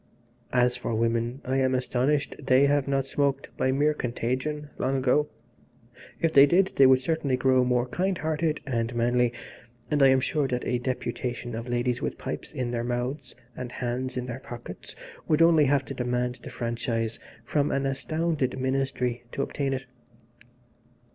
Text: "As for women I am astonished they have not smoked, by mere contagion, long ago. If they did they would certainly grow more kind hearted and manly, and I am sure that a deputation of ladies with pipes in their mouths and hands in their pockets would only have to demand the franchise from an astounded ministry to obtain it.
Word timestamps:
"As 0.51 0.75
for 0.75 0.95
women 0.95 1.41
I 1.45 1.57
am 1.57 1.75
astonished 1.75 2.35
they 2.43 2.65
have 2.65 2.87
not 2.87 3.05
smoked, 3.05 3.55
by 3.55 3.71
mere 3.71 3.93
contagion, 3.93 4.71
long 4.79 4.97
ago. 4.97 5.27
If 6.19 6.33
they 6.33 6.47
did 6.47 6.71
they 6.75 6.87
would 6.87 7.01
certainly 7.01 7.37
grow 7.37 7.63
more 7.63 7.85
kind 7.87 8.17
hearted 8.17 8.61
and 8.65 8.95
manly, 8.95 9.31
and 9.91 10.01
I 10.01 10.07
am 10.07 10.19
sure 10.19 10.47
that 10.47 10.65
a 10.65 10.79
deputation 10.79 11.53
of 11.53 11.69
ladies 11.69 12.01
with 12.01 12.17
pipes 12.17 12.51
in 12.51 12.71
their 12.71 12.83
mouths 12.83 13.35
and 13.55 13.71
hands 13.73 14.17
in 14.17 14.25
their 14.25 14.39
pockets 14.39 14.95
would 15.27 15.43
only 15.43 15.65
have 15.65 15.85
to 15.85 15.93
demand 15.93 16.39
the 16.41 16.49
franchise 16.49 17.19
from 17.45 17.69
an 17.69 17.85
astounded 17.85 18.57
ministry 18.59 19.23
to 19.33 19.43
obtain 19.43 19.71
it. 19.71 19.85